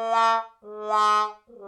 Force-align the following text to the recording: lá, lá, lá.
lá, 0.00 0.46
lá, 0.62 1.38
lá. 1.48 1.59